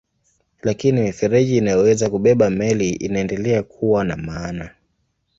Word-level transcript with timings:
Lakini 0.63 1.01
mifereji 1.01 1.57
inayoweza 1.57 2.09
kubeba 2.09 2.49
meli 2.49 2.89
inaendelea 2.89 3.63
kuwa 3.63 4.03
na 4.05 4.17
maana. 4.17 4.69